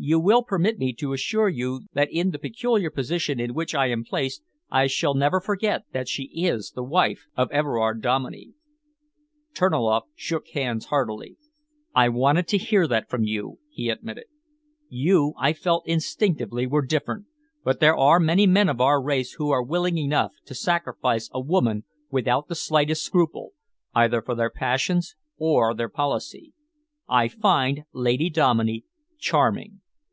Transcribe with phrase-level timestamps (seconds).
[0.00, 3.88] You will permit me to assure you that in the peculiar position in which I
[3.88, 8.54] am placed I shall never forget that she is the wife of Everard Dominey."
[9.54, 11.36] Terniloff shook hands heartily.
[11.96, 14.26] "I wanted to hear that from you," he admitted.
[14.88, 17.26] "You I felt instinctively were different,
[17.64, 21.40] but there are many men of our race who are willing enough to sacrifice a
[21.40, 23.50] woman without the slightest scruple,
[23.96, 26.52] either for their passions or their policy.
[27.08, 28.84] I find Lady Dominey
[29.18, 29.80] charming."